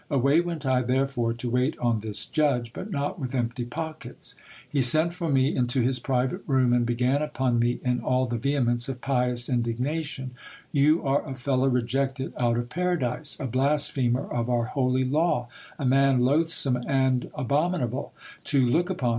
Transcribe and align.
Away 0.09 0.41
went 0.41 0.65
I 0.65 0.81
therefore 0.81 1.31
to 1.33 1.47
wait 1.51 1.77
on 1.77 1.99
this 1.99 2.25
judge, 2.25 2.73
but 2.73 2.89
not 2.89 3.19
with 3.19 3.35
empty 3.35 3.63
pockets. 3.65 4.33
He 4.67 4.81
sent 4.81 5.13
for 5.13 5.29
me 5.29 5.55
into 5.55 5.81
his 5.81 5.99
private 5.99 6.41
room, 6.47 6.73
and 6.73 6.87
began 6.87 7.21
upon 7.21 7.59
me 7.59 7.79
in 7.85 7.99
all 7.99 8.25
the 8.25 8.39
vehemence 8.39 8.89
of 8.89 8.99
pious 8.99 9.47
indignation: 9.47 10.31
You 10.71 11.03
are 11.05 11.23
a 11.29 11.35
fellow 11.35 11.67
rejected 11.67 12.33
out 12.35 12.57
of 12.57 12.69
para 12.69 12.97
dise! 12.97 13.39
a 13.39 13.45
blasphemer 13.45 14.25
of 14.27 14.49
our 14.49 14.65
holy 14.65 15.05
law! 15.05 15.49
a 15.77 15.85
man 15.85 16.21
loathsome 16.21 16.77
and 16.87 17.29
abominable 17.35 18.11
to 18.45 18.67
look 18.67 18.89
upon 18.89 19.09